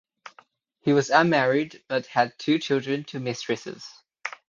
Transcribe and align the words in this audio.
He 0.81 0.93
was 0.93 1.11
unmarried 1.11 1.83
but 1.87 2.07
had 2.07 2.33
two 2.39 2.57
children 2.57 3.03
to 3.03 3.19
mistresses. 3.19 3.87